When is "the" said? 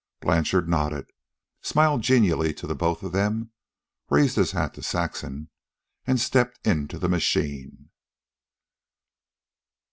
6.97-7.07